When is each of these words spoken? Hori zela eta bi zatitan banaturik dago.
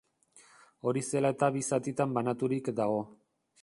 Hori 0.91 1.03
zela 1.11 1.31
eta 1.37 1.51
bi 1.59 1.63
zatitan 1.71 2.19
banaturik 2.19 2.77
dago. 2.83 3.03